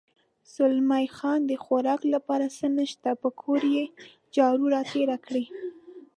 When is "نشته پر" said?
2.77-3.31